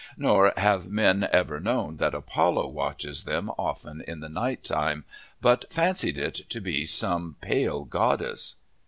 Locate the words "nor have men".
0.17-1.29